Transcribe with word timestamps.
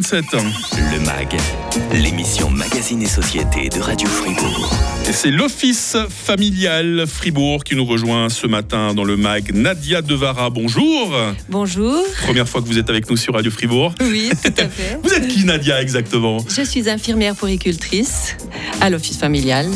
27. 0.00 0.24
Le 0.92 1.00
MAG, 1.00 1.36
l'émission 1.92 2.48
Magazine 2.50 3.02
et 3.02 3.06
Société 3.08 3.68
de 3.68 3.80
Radio 3.80 4.08
Fribourg. 4.08 4.70
Et 5.08 5.12
c'est 5.12 5.32
l'Office 5.32 5.96
familial 6.08 7.04
Fribourg 7.08 7.64
qui 7.64 7.74
nous 7.74 7.84
rejoint 7.84 8.28
ce 8.28 8.46
matin 8.46 8.94
dans 8.94 9.02
le 9.02 9.16
MAG. 9.16 9.52
Nadia 9.52 10.00
Devara, 10.00 10.50
bonjour. 10.50 11.12
Bonjour. 11.48 12.00
Première 12.22 12.48
fois 12.48 12.62
que 12.62 12.68
vous 12.68 12.78
êtes 12.78 12.88
avec 12.88 13.10
nous 13.10 13.16
sur 13.16 13.34
Radio 13.34 13.50
Fribourg. 13.50 13.92
Oui, 14.00 14.30
tout 14.40 14.52
à 14.56 14.68
fait. 14.68 15.00
Vous 15.02 15.12
êtes 15.12 15.26
qui 15.26 15.44
Nadia 15.44 15.82
exactement? 15.82 16.38
Je 16.48 16.62
suis 16.62 16.88
infirmière 16.88 17.34
poricultrice 17.34 18.36
à 18.80 18.90
l'Office 18.90 19.16
familial. 19.16 19.66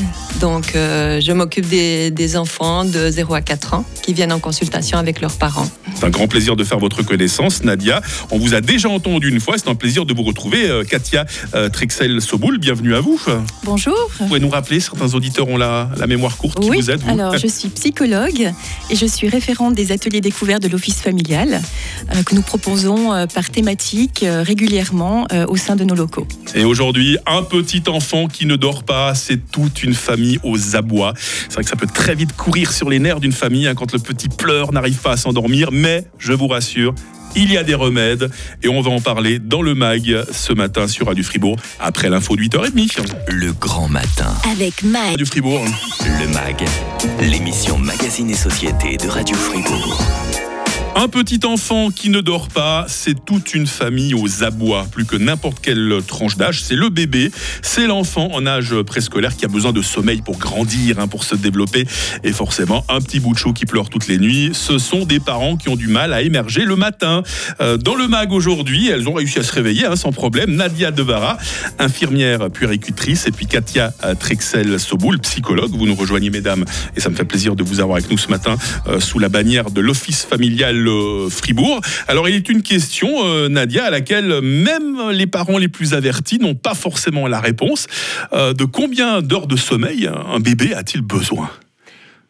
Donc 0.40 0.76
euh, 0.76 1.20
je 1.20 1.32
m'occupe 1.32 1.68
des, 1.68 2.12
des 2.12 2.36
enfants 2.36 2.84
de 2.84 3.10
0 3.10 3.34
à 3.34 3.40
4 3.40 3.74
ans 3.74 3.84
qui 4.02 4.14
viennent 4.14 4.32
en 4.32 4.38
consultation 4.38 4.98
avec 4.98 5.20
leurs 5.20 5.36
parents. 5.36 5.68
C'est 5.94 6.04
un 6.04 6.10
grand 6.10 6.28
plaisir 6.28 6.56
de 6.56 6.64
faire 6.64 6.78
votre 6.78 7.02
connaissance, 7.02 7.62
Nadia. 7.64 8.00
On 8.30 8.38
vous 8.38 8.54
a 8.54 8.60
déjà 8.60 8.88
entendu 8.88 9.28
une 9.28 9.40
fois, 9.40 9.56
c'est 9.58 9.68
un 9.68 9.74
plaisir 9.74 10.04
de 10.06 10.14
vous 10.14 10.22
retrouver. 10.22 10.68
Euh, 10.68 10.84
Katia 10.84 11.26
euh, 11.54 11.68
Trexel-Soboul, 11.68 12.58
bienvenue 12.58 12.94
à 12.94 13.00
vous. 13.00 13.20
Bonjour. 13.64 13.94
Vous 14.18 14.26
pouvez 14.26 14.40
nous 14.40 14.50
rappeler, 14.50 14.80
certains 14.80 15.14
auditeurs 15.14 15.48
ont 15.48 15.56
la, 15.56 15.90
la 15.96 16.06
mémoire 16.06 16.36
courte, 16.36 16.60
qui 16.60 16.70
Oui, 16.70 16.76
vous 16.76 16.90
êtes 16.90 17.02
vous 17.02 17.10
alors 17.10 17.36
je 17.36 17.46
suis 17.46 17.68
psychologue 17.68 18.52
et 18.90 18.96
je 18.96 19.06
suis 19.06 19.28
référente 19.28 19.74
des 19.74 19.92
ateliers 19.92 20.20
découverts 20.20 20.60
de 20.60 20.68
l'Office 20.68 21.00
familial 21.00 21.60
euh, 22.14 22.22
que 22.22 22.34
nous 22.34 22.42
proposons 22.42 23.12
euh, 23.12 23.26
par 23.26 23.50
thématique 23.50 24.22
euh, 24.22 24.42
régulièrement 24.42 25.26
au 25.48 25.56
sein 25.56 25.76
de 25.76 25.84
nos 25.84 25.94
locaux. 25.94 26.26
Et 26.54 26.64
aujourd'hui, 26.64 27.16
un 27.26 27.42
petit 27.42 27.82
enfant 27.88 28.28
qui 28.28 28.46
ne 28.46 28.56
dort 28.56 28.84
pas, 28.84 29.14
c'est 29.14 29.38
toute 29.50 29.82
une 29.82 29.94
famille 29.94 30.38
aux 30.42 30.76
abois. 30.76 31.14
C'est 31.16 31.54
vrai 31.54 31.64
que 31.64 31.70
ça 31.70 31.76
peut 31.76 31.86
très 31.86 32.14
vite 32.14 32.34
courir 32.36 32.72
sur 32.72 32.90
les 32.90 32.98
nerfs 32.98 33.20
d'une 33.20 33.32
famille 33.32 33.66
hein, 33.66 33.74
quand 33.74 33.92
le 33.92 33.98
petit 33.98 34.28
pleure, 34.28 34.72
n'arrive 34.72 34.98
pas 34.98 35.12
à 35.12 35.16
s'endormir, 35.16 35.70
mais 35.82 36.04
je 36.16 36.32
vous 36.32 36.46
rassure, 36.46 36.94
il 37.34 37.50
y 37.50 37.56
a 37.56 37.64
des 37.64 37.74
remèdes 37.74 38.30
et 38.62 38.68
on 38.68 38.80
va 38.80 38.90
en 38.90 39.00
parler 39.00 39.40
dans 39.40 39.62
le 39.62 39.74
MAG 39.74 40.16
ce 40.30 40.52
matin 40.52 40.86
sur 40.86 41.08
Radio 41.08 41.24
Fribourg 41.24 41.56
après 41.80 42.08
l'info 42.08 42.36
de 42.36 42.42
8h30. 42.42 43.04
Le 43.26 43.52
grand 43.52 43.88
matin. 43.88 44.32
Avec 44.52 44.84
Mag. 44.84 45.10
Radio 45.10 45.26
Fribourg. 45.26 45.64
Le 46.20 46.28
MAG, 46.28 46.64
l'émission 47.20 47.78
Magazine 47.78 48.30
et 48.30 48.34
Société 48.34 48.96
de 48.96 49.08
Radio 49.08 49.34
Fribourg. 49.34 50.51
Un 50.94 51.08
petit 51.08 51.40
enfant 51.44 51.90
qui 51.90 52.10
ne 52.10 52.20
dort 52.20 52.48
pas, 52.48 52.84
c'est 52.86 53.24
toute 53.24 53.54
une 53.54 53.66
famille 53.66 54.12
aux 54.12 54.44
abois. 54.44 54.86
Plus 54.92 55.06
que 55.06 55.16
n'importe 55.16 55.58
quelle 55.60 56.00
tranche 56.06 56.36
d'âge, 56.36 56.62
c'est 56.62 56.76
le 56.76 56.90
bébé, 56.90 57.30
c'est 57.62 57.86
l'enfant 57.86 58.28
en 58.32 58.46
âge 58.46 58.74
préscolaire 58.82 59.34
qui 59.34 59.46
a 59.46 59.48
besoin 59.48 59.72
de 59.72 59.80
sommeil 59.80 60.20
pour 60.20 60.36
grandir, 60.36 60.98
hein, 60.98 61.08
pour 61.08 61.24
se 61.24 61.34
développer. 61.34 61.86
Et 62.24 62.32
forcément, 62.32 62.84
un 62.90 63.00
petit 63.00 63.20
bout 63.20 63.32
de 63.32 63.38
chou 63.38 63.54
qui 63.54 63.64
pleure 63.64 63.88
toutes 63.88 64.06
les 64.06 64.18
nuits, 64.18 64.50
ce 64.52 64.76
sont 64.76 65.06
des 65.06 65.18
parents 65.18 65.56
qui 65.56 65.70
ont 65.70 65.76
du 65.76 65.88
mal 65.88 66.12
à 66.12 66.20
émerger 66.20 66.66
le 66.66 66.76
matin. 66.76 67.22
Euh, 67.60 67.78
dans 67.78 67.94
le 67.94 68.06
MAG 68.06 68.30
aujourd'hui, 68.30 68.88
elles 68.88 69.08
ont 69.08 69.14
réussi 69.14 69.38
à 69.38 69.42
se 69.42 69.52
réveiller 69.52 69.86
hein, 69.86 69.96
sans 69.96 70.12
problème. 70.12 70.54
Nadia 70.54 70.90
Devara, 70.90 71.38
infirmière 71.78 72.50
puéricultrice, 72.50 73.26
et 73.26 73.32
puis 73.32 73.46
Katia 73.46 73.94
euh, 74.04 74.14
Trexel-Soboul, 74.14 75.20
psychologue. 75.20 75.70
Vous 75.74 75.86
nous 75.86 75.94
rejoignez, 75.94 76.28
mesdames, 76.28 76.66
et 76.96 77.00
ça 77.00 77.08
me 77.08 77.14
fait 77.14 77.24
plaisir 77.24 77.56
de 77.56 77.62
vous 77.62 77.80
avoir 77.80 77.96
avec 77.96 78.10
nous 78.10 78.18
ce 78.18 78.28
matin 78.28 78.56
euh, 78.88 79.00
sous 79.00 79.18
la 79.18 79.30
bannière 79.30 79.70
de 79.70 79.80
l'Office 79.80 80.24
familial 80.24 80.81
euh, 80.88 81.28
Fribourg. 81.30 81.80
Alors, 82.08 82.28
il 82.28 82.34
est 82.34 82.48
une 82.48 82.62
question, 82.62 83.08
euh, 83.24 83.48
Nadia, 83.48 83.84
à 83.84 83.90
laquelle 83.90 84.40
même 84.40 85.10
les 85.10 85.26
parents 85.26 85.58
les 85.58 85.68
plus 85.68 85.94
avertis 85.94 86.38
n'ont 86.38 86.54
pas 86.54 86.74
forcément 86.74 87.26
la 87.26 87.40
réponse. 87.40 87.86
Euh, 88.32 88.52
de 88.52 88.64
combien 88.64 89.22
d'heures 89.22 89.46
de 89.46 89.56
sommeil 89.56 90.08
un 90.08 90.40
bébé 90.40 90.74
a-t-il 90.74 91.02
besoin? 91.02 91.50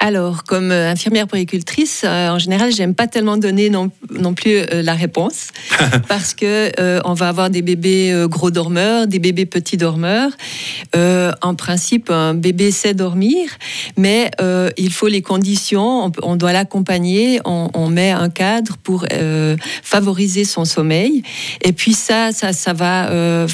Alors, 0.05 0.43
comme 0.43 0.73
euh, 0.73 0.91
infirmière 0.91 1.29
poricultrice, 1.29 2.03
euh, 2.05 2.31
en 2.31 2.39
général, 2.41 2.73
j'aime 2.73 2.93
pas 2.93 3.07
tellement 3.07 3.37
donner 3.37 3.71
non, 3.71 3.89
non 4.11 4.35
plus 4.35 4.57
euh, 4.57 4.83
la 4.83 4.95
réponse 4.95 5.51
parce 6.09 6.35
que 6.35 6.73
euh, 6.81 7.01
on 7.05 7.15
va 7.15 7.29
avoir 7.29 7.51
des 7.51 7.63
bébés 7.63 8.13
gros 8.29 8.51
dormeurs, 8.51 9.07
des 9.07 9.21
bébés 9.21 9.47
petits 9.47 9.77
dormeurs. 9.77 10.33
En 11.41 11.55
principe, 11.55 12.11
un 12.11 12.35
bébé 12.35 12.73
sait 12.73 12.95
dormir, 12.95 13.49
mais 13.97 14.31
il 14.77 14.91
faut 14.91 15.09
les 15.09 15.23
conditions. 15.23 16.11
On, 16.23 16.37
doit 16.37 16.53
l'accompagner. 16.53 17.41
On, 17.45 17.71
on 17.75 17.89
met 17.89 18.11
un 18.11 18.29
cadre 18.29 18.77
pour 18.79 19.07
favoriser 19.83 20.45
son 20.45 20.65
sommeil. 20.65 21.23
Et 21.63 21.73
puis 21.73 21.95
ça, 21.95 22.33
ça, 22.33 22.53
ça 22.53 22.73
va 22.73 23.47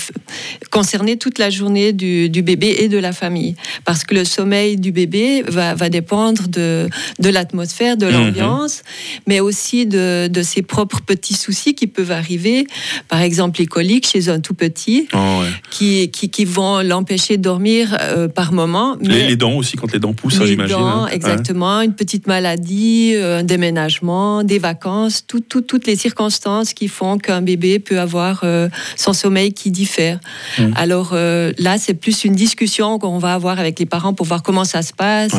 concerner 0.70 1.16
toute 1.16 1.38
la 1.38 1.50
journée 1.50 1.92
du, 1.92 2.28
du 2.28 2.42
bébé 2.42 2.76
et 2.80 2.88
de 2.88 2.98
la 2.98 3.12
famille, 3.12 3.54
parce 3.84 4.04
que 4.04 4.14
le 4.14 4.24
sommeil 4.24 4.76
du 4.76 4.92
bébé 4.92 5.42
va, 5.46 5.74
va 5.74 5.88
dépendre 5.88 6.37
de, 6.46 6.88
de 7.18 7.28
l'atmosphère, 7.28 7.96
de 7.96 8.06
l'ambiance, 8.06 8.82
mais 9.26 9.40
aussi 9.40 9.86
de, 9.86 10.28
de 10.28 10.42
ses 10.42 10.62
propres 10.62 11.00
petits 11.00 11.34
soucis 11.34 11.74
qui 11.74 11.88
peuvent 11.88 12.12
arriver. 12.12 12.66
Par 13.08 13.20
exemple, 13.22 13.58
les 13.58 13.66
coliques 13.66 14.06
chez 14.06 14.28
un 14.28 14.38
tout 14.38 14.54
petit, 14.54 15.08
Oh, 15.14 15.16
ouais. 15.40 15.48
qui, 15.70 16.10
qui, 16.10 16.30
qui 16.30 16.44
vont 16.44 16.80
l'empêcher 16.82 17.36
de 17.38 17.42
dormir 17.42 17.96
euh, 18.00 18.28
par 18.28 18.52
moment. 18.52 18.96
les, 19.00 19.08
mais- 19.08 19.26
les 19.26 19.36
dents 19.36 19.54
aussi, 19.54 19.76
quand 19.76 19.90
les 19.92 19.98
dents 19.98 20.12
poussent, 20.12 20.38
les 20.38 20.46
j'imagine. 20.48 20.76
dents, 20.76 21.04
hein. 21.06 21.08
exactement, 21.08 21.80
une 21.80 21.94
petite 21.94 22.26
maladie, 22.26 23.12
euh, 23.14 23.38
un 23.40 23.42
déménagement, 23.42 24.44
des 24.44 24.58
vacances, 24.58 25.24
tout- 25.26 25.40
tout- 25.40 25.62
toutes 25.62 25.86
les 25.86 25.96
circonstances 25.96 26.74
qui 26.74 26.88
font 26.88 27.16
qu'un 27.18 27.40
bébé 27.40 27.78
peut 27.78 27.98
avoir 27.98 28.40
euh, 28.44 28.68
son 28.96 29.12
sommeil 29.14 29.52
qui 29.54 29.70
diffère. 29.70 30.20
Mhm. 30.58 30.74
Alors 30.76 31.10
euh, 31.14 31.52
là, 31.58 31.78
c'est 31.78 31.94
plus 31.94 32.24
une 32.24 32.34
discussion 32.34 32.98
qu'on 32.98 33.18
va 33.18 33.32
avoir 33.34 33.58
avec 33.58 33.78
les 33.78 33.86
parents 33.86 34.12
pour 34.12 34.26
voir 34.26 34.42
comment 34.42 34.64
ça 34.64 34.82
se 34.82 34.92
passe, 34.92 35.32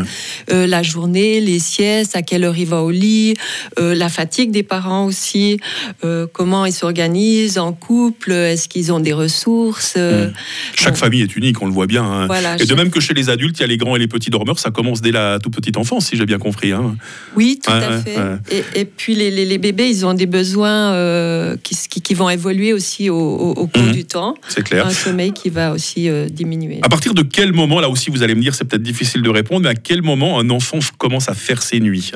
Ouais. 0.50 0.68
la 0.68 0.82
journée, 0.90 1.40
les 1.40 1.60
siestes, 1.60 2.16
à 2.16 2.22
quelle 2.22 2.44
heure 2.44 2.58
il 2.58 2.66
va 2.66 2.82
au 2.82 2.92
lit, 2.92 3.36
euh, 3.80 3.96
la 3.96 4.10
fatigue 4.10 4.52
des 4.52 4.64
parents 4.64 5.06
aussi, 5.06 5.60
euh, 6.04 6.28
comment 6.32 6.66
ils 6.66 6.74
s'organisent 6.74 7.58
en 7.58 7.72
couple, 7.74 8.32
est-ce 8.32 8.68
qu'ils 8.68 8.92
ont 8.92 9.00
des 9.00 9.14
ressources. 9.14 9.94
euh, 9.98 10.28
Mhm. 10.28 10.34
Chaque 10.76 10.98
famille 10.98 11.22
est 11.22 11.36
unique, 11.36 11.62
on 11.62 11.66
le 11.68 11.72
voit 11.74 11.88
bien. 11.88 12.04
hein. 12.04 12.26
Voilà, 12.28 12.56
Et 12.60 12.66
de 12.66 12.76
même 12.76 12.90
que 12.90 13.00
chez 13.00 13.14
les 13.14 13.30
adultes, 13.30 13.58
il 13.60 13.62
y 13.62 13.64
a 13.64 13.68
les 13.68 13.78
grands 13.78 13.96
et 13.96 14.00
les 14.00 14.08
petits 14.08 14.30
dormeurs, 14.30 14.60
ça 14.60 14.72
commence 14.72 15.02
dès 15.02 15.12
la 15.12 15.40
toute 15.40 15.54
petite 15.54 15.78
enfance, 15.78 16.08
si 16.08 16.18
j'ai 16.18 16.26
bien 16.26 16.40
compris. 16.40 16.72
hein. 16.72 16.96
Oui, 17.36 17.60
tout 17.64 17.72
Ouais, 17.72 17.78
à 17.84 18.00
fait. 18.02 18.18
ouais. 18.18 18.38
Et, 18.76 18.82
et 18.82 18.86
puis 18.86 19.16
les, 19.16 19.32
les- 19.32 19.46
les 19.46 19.58
bébés, 19.58 19.88
ils 19.90 20.06
ont 20.06 20.14
des 20.14 20.26
besoins 20.26 21.56
qui, 21.64 21.76
qui- 21.90 22.02
qui 22.02 22.14
vont 22.14 22.30
évoluer 22.30 22.74
aussi 22.74 23.10
au, 23.10 23.16
au- 23.18 23.52
au 23.52 23.68
cours 23.68 23.84
Mhm. 23.84 23.92
du 23.92 24.06
temps. 24.06 24.34
C'est 24.48 24.64
clair. 24.64 24.86
Un 24.88 24.92
sommeil 24.92 25.32
qui 25.34 25.50
va 25.50 25.72
aussi 25.72 26.10
diminuer. 26.32 26.80
À 26.82 26.90
partir 26.90 27.14
de 27.14 27.22
quel 27.22 27.54
moment, 27.54 27.80
là 27.80 27.90
aussi 27.90 28.10
vous 28.10 28.24
allez 28.24 28.36
me 28.36 28.42
dire, 28.42 28.56
c'est 28.56 28.66
peut-être 28.66 28.84
difficile 28.84 29.22
de 29.22 29.30
répondre, 29.30 29.62
mais 29.64 29.70
à 29.70 29.76
quel 29.76 30.02
moment 30.02 30.40
un 30.40 30.50
enfant 30.50 30.69
commence 30.98 31.30
à 31.30 31.34
faire 31.34 31.62
ses 31.62 31.80
nuits 31.80 32.12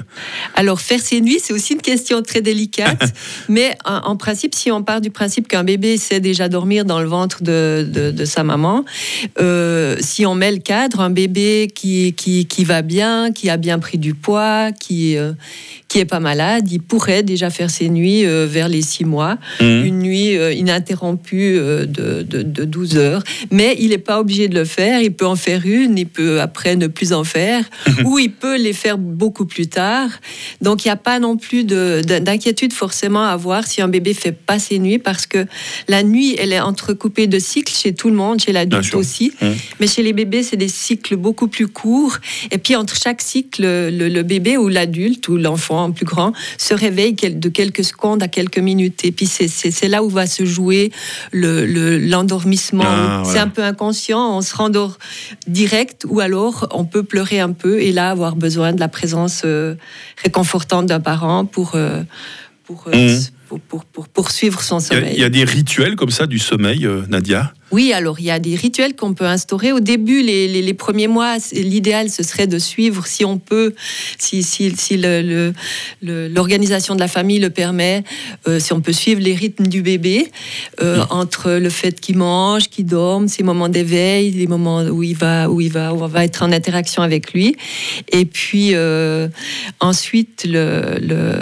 Alors 0.55 0.81
faire 0.81 0.99
ses 0.99 1.21
nuits, 1.21 1.39
c'est 1.41 1.53
aussi 1.53 1.73
une 1.73 1.81
question 1.81 2.21
très 2.21 2.41
délicate. 2.41 3.13
mais 3.49 3.75
en, 3.85 4.15
principe, 4.15 4.55
si 4.55 4.71
on 4.71 4.83
part 4.83 5.01
du 5.01 5.09
principe 5.09 5.47
qu'un 5.47 5.63
bébé 5.63 5.97
sait 5.97 6.19
déjà 6.19 6.49
dormir 6.49 6.85
dans 6.85 6.99
le 7.01 7.07
ventre 7.07 7.43
de, 7.43 7.87
de- 7.89 8.11
de 8.11 8.25
sa 8.25 8.43
maman, 8.43 8.85
euh, 9.39 9.95
si 9.99 10.25
on 10.25 10.35
met 10.35 10.51
le 10.51 10.59
cadre, 10.59 10.99
un 11.01 11.09
bébé 11.09 11.69
qui, 11.73 12.13
qui, 12.13 12.45
qui 12.45 12.63
va 12.63 12.81
bien, 12.81 13.31
qui 13.31 13.49
a 13.49 13.57
bien 13.57 13.79
pris 13.79 13.97
du 13.97 14.13
poids, 14.13 14.71
qui, 14.71 15.17
euh, 15.17 15.33
qui 15.87 15.99
est 15.99 16.05
pas 16.05 16.19
malade, 16.19 16.69
il 16.71 16.79
pourrait 16.81 17.23
déjà 17.23 17.49
faire 17.49 17.69
ses 17.69 17.89
nuits 17.89 18.25
euh, 18.25 18.47
vers 18.49 18.69
les 18.69 18.81
six 18.81 19.05
mois. 19.05 19.37
Mhm. 19.59 19.85
une 19.85 19.99
nuit 19.99 20.37
euh, 20.37 20.53
ininterrompue 20.53 21.55
de, 21.55 22.21
de, 22.21 22.41
de 22.41 22.65
12 22.65 22.97
heures. 22.97 23.23
Mais 23.51 23.75
il 23.79 23.89
n'est 23.89 23.97
pas 23.97 24.19
obligé 24.19 24.47
de 24.47 24.55
le 24.55 24.65
faire. 24.65 25.01
Il 25.01 25.13
peut 25.13 25.25
en 25.27 25.35
faire 25.35 25.61
une, 25.65 25.97
il 25.97 26.07
peut 26.07 26.41
après 26.41 26.75
ne 26.75 26.87
plus 26.87 27.13
en 27.13 27.23
faire, 27.23 27.63
ou 28.05 28.19
il 28.19 28.31
peut 28.31 28.42
les 28.47 28.73
faire 28.73 28.97
beaucoup 28.97 29.45
plus 29.45 29.67
tard. 29.67 30.09
Donc 30.61 30.85
il 30.85 30.87
n'y 30.87 30.91
a 30.91 30.95
pas 30.97 31.19
non 31.19 31.37
plus 31.37 31.63
de- 31.63 32.01
de- 32.05 32.19
d'inquiétude 32.19 32.73
forcément 32.73 33.23
à 33.25 33.29
avoir 33.31 33.65
si 33.67 33.81
un 33.81 33.87
bébé 33.87 34.13
fait 34.13 34.31
pas 34.31 34.59
ses 34.59 34.79
nuits, 34.79 34.99
parce 34.99 35.25
que 35.25 35.45
la 35.87 36.03
nuit, 36.03 36.35
elle 36.37 36.53
est 36.53 36.59
entrecoupée 36.59 37.27
de 37.27 37.39
cycles 37.39 37.73
chez 37.73 37.93
tout 37.93 38.09
le 38.09 38.15
monde, 38.15 38.39
chez 38.39 38.51
l'adulte 38.51 38.93
aussi. 38.95 39.33
Mhm. 39.41 39.55
Mais 39.79 39.87
chez 39.87 40.03
les 40.03 40.13
bébés, 40.13 40.43
c'est 40.43 40.57
des 40.57 40.67
cycles 40.67 41.15
beaucoup 41.15 41.47
plus 41.47 41.67
courts. 41.67 42.17
Et 42.51 42.57
puis 42.57 42.75
entre 42.75 42.95
chaque 42.95 43.21
cycle, 43.21 43.61
le, 43.63 43.89
le 44.09 44.23
bébé 44.23 44.57
ou 44.57 44.67
l'adulte 44.69 45.27
ou 45.27 45.37
l'enfant 45.37 45.91
plus 45.91 46.05
grand 46.05 46.33
se 46.57 46.73
réveille 46.73 47.13
de 47.13 47.49
quelques 47.49 47.83
secondes 47.83 48.21
à 48.23 48.27
quelques 48.27 48.57
minutes. 48.59 49.03
Et 49.05 49.11
puis 49.11 49.25
c'est- 49.25 49.87
là 49.87 50.03
où 50.03 50.09
va 50.09 50.27
se 50.27 50.45
jouer 50.45 50.91
le- 51.31 51.65
le- 51.65 51.97
l'endormissement. 51.97 52.83
Ah, 52.85 53.21
c'est 53.25 53.31
voilà. 53.31 53.41
un 53.43 53.47
peu 53.49 53.63
inconscient, 53.63 54.37
on 54.37 54.41
se 54.41 54.55
rendort 54.55 54.97
direct 55.47 56.05
ou 56.09 56.19
alors 56.19 56.67
on 56.71 56.85
peut 56.85 57.03
pleurer 57.03 57.39
un 57.39 57.51
peu 57.51 57.81
et 57.81 57.91
là 57.91 58.09
avoir 58.11 58.32
besoin 58.35 58.73
de 58.73 58.79
la 58.79 58.87
présence 58.87 59.41
euh, 59.45 59.75
réconfortante 60.23 60.85
d'un 60.87 60.99
parent 60.99 61.45
pour, 61.45 61.71
euh, 61.75 62.01
pour, 62.65 62.85
euh, 62.87 62.91
s- 62.93 63.33
pour, 63.47 63.59
pour, 63.59 63.85
pour 63.85 64.07
poursuivre 64.07 64.61
son 64.61 64.79
sommeil. 64.79 65.13
il 65.15 65.19
y 65.19 65.23
a 65.23 65.29
des 65.29 65.43
rituels 65.43 65.95
comme 65.95 66.11
ça 66.11 66.25
du 66.27 66.39
sommeil, 66.39 66.87
Nadia? 67.07 67.53
Oui, 67.73 67.91
alors 67.91 68.19
il 68.19 68.25
y 68.25 68.29
a 68.29 68.37
des 68.37 68.55
rituels 68.55 68.95
qu'on 68.95 69.15
peut 69.15 69.25
instaurer. 69.25 69.71
Au 69.71 69.79
début, 69.79 70.21
les, 70.21 70.47
les, 70.61 70.73
premiers 70.75 71.07
mois, 71.07 71.37
l'idéal, 71.53 72.11
ce 72.11 72.21
serait 72.21 72.45
de 72.45 72.59
suivre, 72.59 73.07
si 73.07 73.25
on 73.25 73.39
peut, 73.39 73.73
si, 74.19 74.43
si, 74.43 74.75
si 74.75 74.95
l'organisation 76.03 76.93
de 76.93 76.99
la 76.99 77.07
famille 77.07 77.39
le 77.39 77.49
permet, 77.49 78.03
euh, 78.47 78.59
si 78.59 78.73
on 78.73 78.81
peut 78.81 78.93
suivre 78.93 79.21
les 79.21 79.33
rythmes 79.33 79.65
du 79.65 79.81
bébé, 79.81 80.31
euh, 80.83 81.03
entre 81.09 81.53
le 81.53 81.69
fait 81.71 81.99
qu'il 81.99 82.17
mange, 82.17 82.69
qu'il 82.69 82.85
dorme, 82.85 83.27
ses 83.27 83.41
moments 83.41 83.69
d'éveil, 83.69 84.29
les 84.29 84.45
moments 84.45 84.83
où 84.83 85.01
il 85.01 85.17
va, 85.17 85.49
où 85.49 85.59
il 85.59 85.71
va, 85.71 85.95
où 85.95 86.03
on 86.03 86.07
va 86.07 86.25
être 86.25 86.43
en 86.43 86.51
interaction 86.51 87.01
avec 87.01 87.33
lui. 87.33 87.55
Et 88.11 88.25
puis 88.25 88.75
euh, 88.75 89.29
ensuite, 89.79 90.45
le, 90.47 90.99
le, 91.01 91.39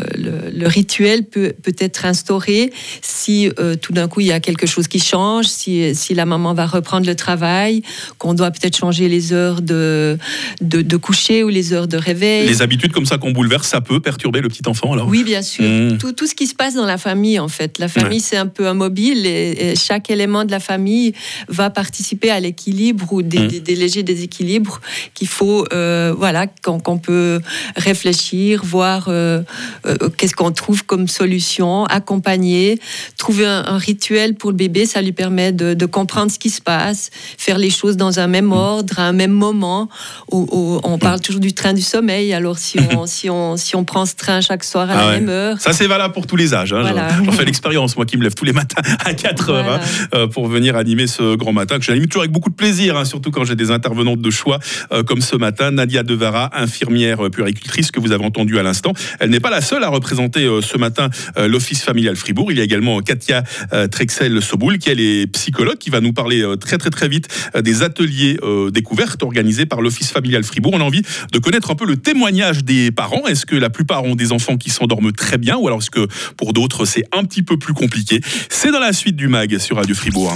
le, 0.49 0.67
rituel 0.67 1.25
peut, 1.25 1.51
peut 1.61 1.75
être 1.77 2.05
instauré 2.05 2.71
si 3.01 3.49
tout 3.81 3.91
d'un 3.91 4.07
coup 4.07 4.21
il 4.21 4.27
y 4.27 4.31
a 4.31 4.39
quelque 4.39 4.65
chose 4.65 4.87
qui 4.87 4.99
change, 4.99 5.47
si, 5.47 5.93
si 5.93 6.13
la 6.13 6.20
maman 6.25 6.53
va 6.53 6.65
reprendre 6.65 7.05
le 7.05 7.15
travail, 7.15 7.81
qu'on 8.17 8.33
doit 8.33 8.51
peut-être 8.51 8.77
changer 8.77 9.09
les 9.09 9.33
heures 9.33 9.61
de, 9.61 10.17
de, 10.61 10.97
coucher 10.97 11.43
ou 11.43 11.49
les 11.49 11.73
heures 11.73 11.87
de 11.87 11.97
réveil. 11.97 12.47
Les 12.47 12.61
habitudes 12.61 12.91
comme 12.91 13.05
ça 13.05 13.17
qu'on 13.17 13.31
bouleverse, 13.31 13.67
ça 13.67 13.81
peut 13.81 13.99
perturber 13.99 14.41
le 14.41 14.49
petit 14.49 14.67
enfant 14.67 14.93
alors 14.93 15.07
Oui, 15.07 15.23
bien 15.23 15.41
sûr. 15.41 15.63
Mmh. 15.63 15.97
Tout, 15.97 16.11
tout, 16.13 16.27
ce 16.27 16.35
qui 16.35 16.47
se 16.47 16.55
passe 16.55 16.75
dans 16.75 16.85
la 16.85 16.97
famille, 16.97 17.39
en 17.39 17.47
fait. 17.47 17.79
La 17.79 17.87
famille, 17.87 18.19
c'est 18.19 18.37
un 18.37 18.47
peu 18.47 18.69
immobile 18.69 19.25
et, 19.25 19.73
chaque 19.75 20.09
élément 20.09 20.45
de 20.45 20.51
la 20.51 20.59
famille 20.59 21.13
va 21.47 21.69
participer 21.69 22.29
à 22.29 22.39
l'équilibre 22.39 23.11
ou 23.13 23.21
des, 23.21 23.39
mmh. 23.39 23.59
des, 23.59 23.75
légers 23.75 24.03
déséquilibres 24.03 24.81
qu'il 25.13 25.27
faut, 25.27 25.65
euh, 25.73 26.13
voilà, 26.17 26.47
qu'on 26.61 26.97
peut 26.97 27.41
réfléchir, 27.75 28.63
voir 28.63 29.05
euh, 29.07 29.41
euh, 29.85 29.95
qu'est-ce 30.17 30.35
qu'on 30.35 30.51
trouve 30.51 30.85
comme 30.85 31.07
solution, 31.07 31.85
accompagner, 31.85 32.79
trouver 33.17 33.45
un, 33.45 33.77
rituel 33.77 34.35
pour 34.35 34.51
le 34.51 34.57
bébé, 34.57 34.85
ça 34.85 35.01
lui 35.01 35.11
permet 35.11 35.51
de, 35.51 35.73
de 35.73 35.85
comprendre 35.85 36.00
comprendre 36.01 36.31
ce 36.31 36.39
qui 36.39 36.49
se 36.49 36.61
passe, 36.61 37.11
faire 37.37 37.59
les 37.59 37.69
choses 37.69 37.95
dans 37.95 38.19
un 38.19 38.25
même 38.25 38.47
mm. 38.47 38.53
ordre, 38.53 38.99
à 38.99 39.03
un 39.03 39.11
même 39.11 39.31
moment. 39.31 39.87
on 40.31 40.97
parle 40.99 41.21
toujours 41.21 41.41
du 41.41 41.53
train 41.53 41.73
du 41.73 41.81
sommeil. 41.81 42.33
Alors 42.33 42.57
si 42.57 42.79
on, 42.79 43.05
si 43.15 43.29
on, 43.29 43.55
si 43.55 43.75
on 43.75 43.83
prend 43.83 44.07
ce 44.07 44.15
train 44.15 44.41
chaque 44.41 44.63
soir 44.63 44.89
à 44.89 44.95
la 44.95 45.07
ah 45.07 45.11
même 45.11 45.29
heure. 45.29 45.61
Ça 45.61 45.73
c'est 45.73 45.85
valable 45.85 46.13
pour 46.13 46.25
tous 46.25 46.35
les 46.35 46.55
âges. 46.55 46.73
Hein. 46.73 46.83
J'en 47.23 47.31
fais 47.31 47.45
l'expérience, 47.45 47.95
moi 47.95 48.05
qui 48.07 48.17
me 48.17 48.23
lève 48.23 48.33
tous 48.33 48.45
les 48.45 48.53
matins 48.53 48.81
à 49.05 49.13
4 49.13 49.49
heures 49.51 49.69
hein, 49.69 49.79
euh, 50.15 50.27
pour 50.27 50.47
venir 50.47 50.75
animer 50.75 51.05
ce 51.05 51.35
grand 51.35 51.53
matin, 51.53 51.77
que 51.77 51.85
j'anime 51.85 52.07
toujours 52.07 52.23
avec 52.23 52.31
beaucoup 52.31 52.49
de 52.49 52.55
plaisir, 52.55 52.97
hein, 52.97 53.05
surtout 53.05 53.29
quand 53.29 53.45
j'ai 53.45 53.55
des 53.55 53.69
intervenantes 53.69 54.21
de 54.21 54.31
choix 54.31 54.57
euh, 54.91 55.03
comme 55.03 55.21
ce 55.21 55.35
matin. 55.35 55.69
Nadia 55.69 56.01
Devara, 56.01 56.49
infirmière 56.59 57.29
puéricultrice 57.29 57.91
que 57.91 57.99
vous 57.99 58.11
avez 58.11 58.25
entendu 58.25 58.57
à 58.57 58.63
l'instant. 58.63 58.93
Elle 59.19 59.29
n'est 59.29 59.39
pas 59.39 59.51
la 59.51 59.61
seule 59.61 59.83
à 59.83 59.89
représenter 59.89 60.45
euh, 60.45 60.61
ce 60.61 60.77
matin 60.77 61.09
l'Office 61.37 61.83
familial 61.83 62.15
Fribourg. 62.15 62.51
Il 62.51 62.57
y 62.57 62.61
a 62.61 62.63
également 62.63 62.99
Katia 63.01 63.43
Trexel-Soboul, 63.91 64.79
qui 64.79 64.89
est 64.89 65.27
psychologue, 65.27 65.77
qui 65.77 65.90
va 65.91 66.01
nous 66.01 66.13
parler 66.13 66.41
euh, 66.41 66.55
très 66.55 66.77
très 66.77 66.89
très 66.89 67.07
vite 67.07 67.27
euh, 67.55 67.61
des 67.61 67.83
ateliers 67.83 68.39
euh, 68.41 68.71
découvertes 68.71 69.21
organisés 69.21 69.65
par 69.65 69.81
l'Office 69.81 70.11
familial 70.11 70.43
Fribourg. 70.43 70.73
On 70.73 70.81
a 70.81 70.83
envie 70.83 71.03
de 71.31 71.39
connaître 71.39 71.69
un 71.69 71.75
peu 71.75 71.85
le 71.85 71.97
témoignage 71.97 72.63
des 72.63 72.91
parents. 72.91 73.27
Est-ce 73.27 73.45
que 73.45 73.55
la 73.55 73.69
plupart 73.69 74.03
ont 74.03 74.15
des 74.15 74.31
enfants 74.31 74.57
qui 74.57 74.69
s'endorment 74.69 75.11
très 75.11 75.37
bien 75.37 75.57
ou 75.57 75.67
alors 75.67 75.79
est-ce 75.79 75.91
que 75.91 76.07
pour 76.37 76.53
d'autres 76.53 76.85
c'est 76.85 77.03
un 77.11 77.23
petit 77.23 77.43
peu 77.43 77.57
plus 77.57 77.73
compliqué? 77.73 78.21
C'est 78.49 78.71
dans 78.71 78.79
la 78.79 78.93
suite 78.93 79.15
du 79.15 79.27
MAG 79.27 79.57
sur 79.59 79.75
Radio 79.75 79.93
Fribourg. 79.93 80.35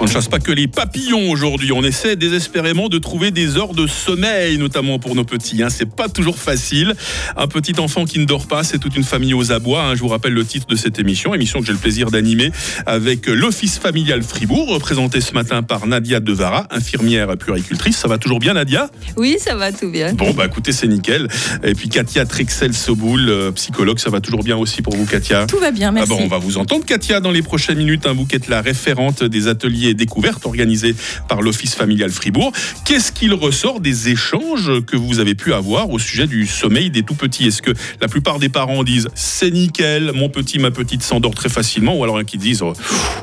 On 0.00 0.04
ne 0.04 0.08
chasse 0.08 0.28
pas 0.28 0.38
que 0.38 0.52
les 0.52 0.68
papillons 0.68 1.28
aujourd'hui. 1.28 1.72
On 1.72 1.82
essaie 1.82 2.14
désespérément 2.14 2.88
de 2.88 2.98
trouver 2.98 3.32
des 3.32 3.56
heures 3.56 3.74
de 3.74 3.88
sommeil, 3.88 4.56
notamment 4.56 5.00
pour 5.00 5.16
nos 5.16 5.24
petits. 5.24 5.60
Hein. 5.60 5.70
C'est 5.70 5.90
pas 5.90 6.08
toujours 6.08 6.38
facile. 6.38 6.94
Un 7.36 7.48
petit 7.48 7.80
enfant 7.80 8.04
qui 8.04 8.20
ne 8.20 8.24
dort 8.24 8.46
pas, 8.46 8.62
c'est 8.62 8.78
toute 8.78 8.96
une 8.96 9.02
famille 9.02 9.34
aux 9.34 9.50
abois. 9.50 9.82
Hein. 9.82 9.94
Je 9.96 10.00
vous 10.00 10.08
rappelle 10.08 10.34
le 10.34 10.44
titre 10.44 10.68
de 10.68 10.76
cette 10.76 11.00
émission, 11.00 11.34
émission 11.34 11.58
que 11.58 11.66
j'ai 11.66 11.72
le 11.72 11.78
plaisir 11.78 12.12
d'animer 12.12 12.52
avec 12.86 13.26
l'Office 13.26 13.78
familial 13.78 14.22
Fribourg, 14.22 14.68
représenté 14.68 15.20
ce 15.20 15.32
matin 15.34 15.64
par 15.64 15.88
Nadia 15.88 16.20
Devara, 16.20 16.68
infirmière 16.70 17.36
puéricultrice. 17.36 17.96
Ça 17.96 18.06
va 18.06 18.18
toujours 18.18 18.38
bien, 18.38 18.54
Nadia? 18.54 18.90
Oui, 19.16 19.36
ça 19.40 19.56
va 19.56 19.72
tout 19.72 19.90
bien. 19.90 20.12
Bon, 20.12 20.30
bah 20.30 20.46
écoutez, 20.46 20.70
c'est 20.70 20.86
nickel. 20.86 21.26
Et 21.64 21.74
puis 21.74 21.88
Katia 21.88 22.24
Trixel-Soboul, 22.24 23.28
euh, 23.28 23.50
psychologue, 23.50 23.98
ça 23.98 24.10
va 24.10 24.20
toujours 24.20 24.44
bien 24.44 24.56
aussi 24.56 24.80
pour 24.80 24.94
vous, 24.94 25.06
Katia? 25.06 25.46
Tout 25.46 25.58
va 25.58 25.72
bien, 25.72 25.90
merci. 25.90 26.12
Ah 26.12 26.16
bon, 26.16 26.22
on 26.24 26.28
va 26.28 26.38
vous 26.38 26.56
entendre, 26.56 26.84
Katia, 26.84 27.18
dans 27.18 27.32
les 27.32 27.42
prochaines 27.42 27.78
minutes. 27.78 28.06
Un 28.06 28.10
hein. 28.10 28.14
Vous 28.16 28.26
êtes 28.32 28.48
la 28.48 28.62
référente 28.62 29.24
des 29.24 29.48
ateliers 29.48 29.87
découverte 29.94 30.46
organisée 30.46 30.94
par 31.28 31.42
l'Office 31.42 31.74
familial 31.74 32.10
Fribourg. 32.10 32.52
Qu'est-ce 32.84 33.12
qu'il 33.12 33.34
ressort 33.34 33.80
des 33.80 34.08
échanges 34.08 34.84
que 34.86 34.96
vous 34.96 35.18
avez 35.18 35.34
pu 35.34 35.52
avoir 35.52 35.90
au 35.90 35.98
sujet 35.98 36.26
du 36.26 36.46
sommeil 36.46 36.90
des 36.90 37.02
tout 37.02 37.14
petits 37.14 37.46
Est-ce 37.46 37.62
que 37.62 37.72
la 38.00 38.08
plupart 38.08 38.38
des 38.38 38.48
parents 38.48 38.84
disent 38.84 39.08
c'est 39.14 39.50
nickel, 39.50 40.12
mon 40.14 40.28
petit, 40.28 40.58
ma 40.58 40.70
petite 40.70 41.02
s'endort 41.02 41.34
très 41.34 41.48
facilement 41.48 41.96
ou 41.96 42.04
alors 42.04 42.24
qui 42.24 42.38
disent 42.38 42.62
oh, 42.62 42.72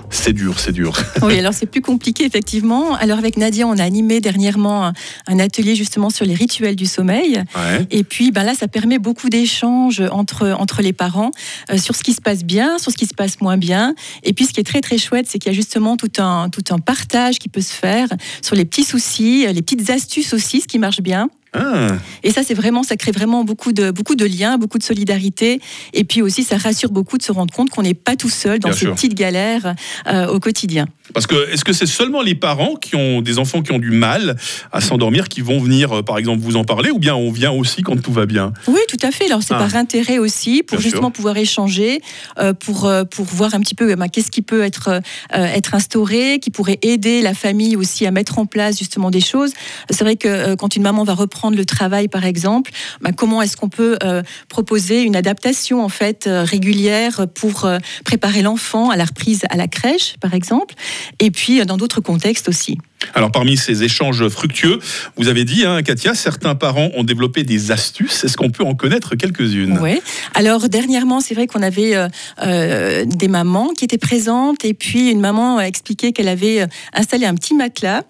c'est 0.10 0.34
dur, 0.34 0.60
c'est 0.60 0.72
dur? 0.72 0.94
Oui, 1.22 1.40
alors 1.40 1.54
c'est 1.54 1.66
plus 1.66 1.82
compliqué 1.82 2.26
effectivement. 2.26 2.94
Alors 2.96 3.18
avec 3.18 3.38
Nadia, 3.38 3.66
on 3.68 3.78
a 3.78 3.84
animé 3.84 4.20
dernièrement 4.20 4.92
un, 5.28 5.40
atelier 5.40 5.76
justement 5.76 6.10
sur 6.10 6.26
les 6.26 6.36
rituels 6.36 6.76
du 6.76 6.86
sommeil. 6.86 7.42
Et 7.90 8.04
puis 8.04 8.32
ben 8.32 8.44
là, 8.44 8.54
ça 8.54 8.68
permet 8.68 9.00
beaucoup 9.00 9.30
d'échanges 9.30 10.02
entre, 10.12 10.56
entre 10.60 10.82
les 10.82 10.94
parents 10.94 11.32
euh, 11.72 11.78
sur 11.78 11.96
ce 11.96 12.04
qui 12.04 12.14
se 12.14 12.22
passe 12.22 12.44
bien, 12.44 12.78
sur 12.78 12.92
ce 12.92 12.98
qui 12.98 13.06
se 13.06 13.14
passe 13.14 13.42
moins 13.42 13.58
bien. 13.58 13.96
Et 14.24 14.34
puis 14.34 14.46
ce 14.46 14.54
qui 14.54 14.60
est 14.60 14.64
très 14.64 14.82
très 14.82 14.98
chouette, 14.98 15.26
c'est 15.28 15.40
qu'il 15.40 15.52
y 15.52 15.56
a 15.56 15.58
justement 15.58 15.98
tout 15.98 16.12
un, 16.18 16.50
tout 16.62 16.74
un 16.74 16.80
partage 16.80 17.40
qui 17.40 17.50
peut 17.50 17.62
se 17.62 17.74
faire 17.74 18.08
sur 18.42 18.56
les 18.56 18.66
petits 18.66 18.84
soucis, 18.84 19.46
les 19.52 19.62
petites 19.62 19.90
astuces 19.90 20.34
aussi, 20.34 20.62
ce 20.62 20.68
qui 20.68 20.80
marche 20.80 21.02
bien. 21.02 21.30
Ah. 21.56 21.88
Et 22.24 22.32
ça, 22.32 22.44
c'est 22.44 22.54
vraiment, 22.54 22.84
ça 22.84 22.98
crée 22.98 23.12
vraiment 23.12 23.44
beaucoup 23.44 23.72
de, 23.72 23.92
beaucoup 23.92 24.16
de 24.16 24.26
liens, 24.26 24.58
beaucoup 24.58 24.78
de 24.78 24.84
solidarité. 24.84 25.60
Et 25.94 26.04
puis 26.04 26.22
aussi, 26.22 26.44
ça 26.44 26.58
rassure 26.58 26.92
beaucoup 26.92 27.18
de 27.18 27.24
se 27.24 27.32
rendre 27.32 27.54
compte 27.54 27.70
qu'on 27.70 27.84
n'est 27.84 27.94
pas 27.94 28.16
tout 28.16 28.30
seul 28.30 28.60
dans 28.60 28.74
ces 28.74 28.88
petites 28.88 29.14
galères 29.14 29.76
euh, 30.08 30.28
au 30.28 30.40
quotidien. 30.40 30.88
Parce 31.14 31.28
que 31.28 31.52
est-ce 31.52 31.64
que 31.64 31.72
c'est 31.72 31.86
seulement 31.86 32.22
les 32.22 32.36
parents 32.36 32.76
qui 32.76 32.96
ont 32.96 33.22
des 33.22 33.38
enfants 33.38 33.62
qui 33.62 33.72
ont 33.72 33.80
du 33.80 33.92
mal 33.92 34.36
à 34.72 34.82
s'endormir 34.82 35.30
qui 35.30 35.42
vont 35.42 35.60
venir, 35.60 35.98
euh, 35.98 36.02
par 36.02 36.18
exemple, 36.18 36.42
vous 36.42 36.56
en 36.56 36.64
parler, 36.64 36.90
ou 36.90 37.00
bien 37.00 37.16
on 37.16 37.32
vient 37.32 37.52
aussi 37.52 37.84
quand 37.84 38.02
tout 38.02 38.12
va 38.12 38.26
bien? 38.26 38.54
Oui, 38.68 38.80
tout 38.90 38.98
à 39.04 39.12
fait. 39.12 39.26
Alors 39.28 39.44
c'est 39.44 39.54
ah. 39.54 39.60
par 39.60 39.76
intérêt 39.76 40.18
aussi 40.18 40.64
pour 40.64 40.82
justement 40.82 41.12
pouvoir 41.12 41.38
échanger, 41.38 42.02
euh, 42.40 42.54
pour 42.54 42.92
pour 43.12 43.26
voir 43.26 43.54
un 43.54 43.60
petit 43.60 43.76
peu 43.76 43.96
ben, 43.96 44.08
qu'est-ce 44.08 44.32
qui 44.32 44.42
peut 44.42 44.64
être 44.64 45.02
être 45.32 45.76
instauré, 45.76 46.40
qui 46.40 46.50
pourrait 46.50 46.80
aider 46.82 47.22
la 47.22 47.34
famille 47.34 47.76
aussi 47.76 48.06
à 48.06 48.12
mettre 48.12 48.40
en 48.40 48.46
place 48.46 48.78
justement 48.78 49.12
des 49.12 49.22
choses. 49.22 49.54
C'est 49.90 50.04
vrai 50.04 50.16
que 50.16 50.56
quand 50.56 50.76
une 50.76 50.84
maman 50.84 51.04
va 51.04 51.14
reprendre 51.14 51.45
le 51.50 51.66
travail, 51.66 52.08
par 52.08 52.26
exemple, 52.26 52.72
bah, 53.02 53.12
comment 53.16 53.42
est-ce 53.42 53.58
qu'on 53.58 53.70
peut 53.70 53.98
euh, 54.04 54.24
proposer 54.50 55.02
une 55.02 55.16
adaptation 55.16 55.84
en 55.84 55.90
fait 55.90 56.28
euh, 56.28 56.44
régulière 56.44 57.28
pour 57.34 57.66
euh, 57.66 57.78
préparer 58.04 58.42
l'enfant 58.42 58.90
à 58.90 58.96
la 58.96 59.06
reprise 59.06 59.42
à 59.50 59.58
la 59.58 59.68
crèche, 59.68 60.16
par 60.20 60.34
exemple, 60.34 60.76
et 61.20 61.32
puis 61.32 61.64
dans 61.66 61.78
d'autres 61.78 62.02
contextes 62.02 62.50
aussi. 62.50 62.78
Alors 63.14 63.32
parmi 63.32 63.56
ces 63.56 63.84
échanges 63.84 64.28
fructueux, 64.30 64.80
vous 65.16 65.28
avez 65.28 65.46
dit, 65.46 65.66
hein, 65.66 65.84
Katia, 65.84 66.16
certains 66.16 66.56
parents 66.56 66.90
ont 66.96 67.04
développé 67.04 67.44
des 67.44 67.72
astuces. 67.72 68.24
Est-ce 68.24 68.36
qu'on 68.36 68.50
peut 68.50 68.64
en 68.64 68.74
connaître 68.74 69.16
quelques-unes? 69.16 69.78
Oui. 69.80 70.02
Alors 70.34 70.70
dernièrement, 70.70 71.20
c'est 71.20 71.36
vrai 71.36 71.46
qu'on 71.46 71.62
avait 71.62 71.96
des 72.42 73.28
mamans 73.28 73.74
qui 73.78 73.86
étaient 73.86 74.00
présentes 74.00 74.66
et 74.66 74.74
puis 74.74 75.12
une 75.12 75.20
maman 75.20 75.58
a 75.58 75.64
expliqué 75.64 76.14
qu'elle 76.14 76.30
avait 76.30 76.66
installé 76.94 77.28
un 77.28 77.36
petit 77.36 77.54
matelas 77.54 78.04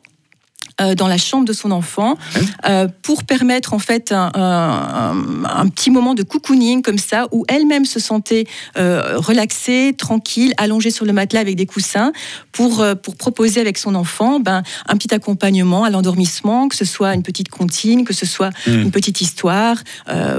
dans 0.96 1.08
la 1.08 1.18
chambre 1.18 1.46
de 1.46 1.54
son 1.54 1.72
enfant 1.72 2.18
euh, 2.66 2.88
pour 3.02 3.24
permettre 3.24 3.74
en 3.74 3.80
fait 3.80 4.12
un, 4.12 4.32
un, 4.34 5.68
petit 5.70 5.90
moment 5.90 6.14
de 6.14 6.24
cocooning 6.24 6.82
comme 6.82 6.98
ça 6.98 7.28
où 7.32 7.46
elle-même 7.48 7.86
se 7.86 8.00
sentait 8.00 8.46
euh, 8.78 9.18
relaxée, 9.18 9.96
tranquille, 9.98 10.54
allongée 10.58 10.92
sur 10.92 11.06
le 11.06 11.14
matelas 11.14 11.40
avec 11.40 11.56
des 11.56 11.66
coussins 11.66 12.12
pour, 12.52 12.86
pour 13.02 13.16
proposer 13.16 13.62
avec 13.62 13.78
son 13.78 13.96
enfant 13.96 14.40
ben, 14.40 14.64
un 14.88 14.98
petit 14.98 15.14
accompagnement 15.14 15.84
à 15.84 15.90
l'endormissement, 15.90 16.68
que 16.68 16.76
ce 16.76 16.86
soit 16.86 17.14
une 17.14 17.24
petite 17.24 17.50
comptine, 17.50 18.04
que 18.04 18.14
ce 18.14 18.26
soit 18.26 18.52
hmm. 18.68 18.82
une 18.82 18.92
petite 18.92 19.22
histoire, 19.22 19.78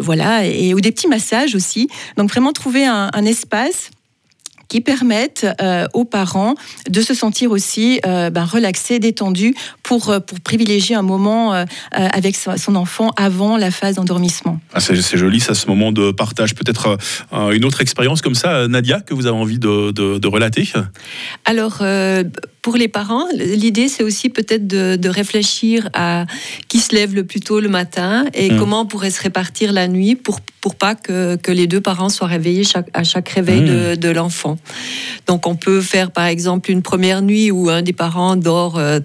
voilà, 0.00 0.44
et, 0.44 0.74
ou 0.74 0.80
des 0.80 0.92
petits 0.92 1.08
massages 1.08 1.54
aussi. 1.54 1.88
Donc 2.16 2.30
vraiment 2.30 2.52
trouver 2.52 2.84
un, 2.86 3.10
un 3.12 3.24
espace 3.24 3.90
qui 4.68 4.80
permettent 4.80 5.46
euh, 5.60 5.86
aux 5.94 6.04
parents 6.04 6.54
de 6.88 7.00
se 7.00 7.14
sentir 7.14 7.50
aussi 7.50 8.00
euh, 8.06 8.30
ben, 8.30 8.44
relaxés, 8.44 8.98
détendus 8.98 9.54
pour, 9.82 10.10
euh, 10.10 10.20
pour 10.20 10.40
privilégier 10.40 10.96
un 10.96 11.02
moment 11.02 11.64
avec 11.92 12.36
son 12.36 12.76
enfant 12.76 13.10
avant 13.16 13.56
la 13.56 13.70
phase 13.70 13.96
d'endormissement. 13.96 14.60
Ah, 14.72 14.80
c'est 14.80 15.16
joli, 15.16 15.40
ça, 15.40 15.54
ce 15.54 15.66
moment 15.66 15.92
de 15.92 16.10
partage. 16.10 16.54
Peut-être 16.54 16.98
une 17.32 17.64
autre 17.64 17.80
expérience 17.80 18.20
comme 18.20 18.34
ça, 18.34 18.68
Nadia, 18.68 19.00
que 19.00 19.14
vous 19.14 19.26
avez 19.26 19.36
envie 19.36 19.58
de, 19.58 19.90
de, 19.92 20.18
de 20.18 20.28
relater? 20.28 20.68
Alors, 21.44 21.82
pour 22.66 22.76
les 22.76 22.88
parents, 22.88 23.28
l'idée 23.32 23.86
c'est 23.86 24.02
aussi 24.02 24.28
peut-être 24.28 24.66
de, 24.66 25.08
réfléchir 25.08 25.88
à 25.94 26.26
qui 26.66 26.80
se 26.80 26.96
lève 26.96 27.14
le 27.14 27.22
plus 27.22 27.38
tôt 27.38 27.60
le 27.60 27.68
matin 27.68 28.24
et 28.34 28.50
mmh. 28.50 28.58
comment 28.58 28.80
on 28.80 28.86
pourrait 28.86 29.12
se 29.12 29.22
répartir 29.22 29.72
la 29.72 29.86
nuit 29.86 30.16
pour 30.16 30.40
pour 30.66 30.74
pas 30.74 30.96
que, 30.96 31.36
que 31.36 31.52
les 31.52 31.68
deux 31.68 31.80
parents 31.80 32.08
soient 32.08 32.26
réveillés 32.26 32.64
chaque, 32.64 32.88
à 32.92 33.04
chaque 33.04 33.28
réveil 33.28 33.60
de, 33.60 33.92
mmh. 33.92 33.96
de 33.98 34.08
l'enfant. 34.08 34.58
Donc 35.28 35.46
on 35.46 35.54
peut 35.54 35.80
faire 35.80 36.10
par 36.10 36.24
exemple 36.24 36.72
une 36.72 36.82
première 36.82 37.22
nuit 37.22 37.52
où 37.52 37.70
un 37.70 37.82
des 37.82 37.92
parents 37.92 38.34
dort 38.34 38.76
euh, 38.76 38.98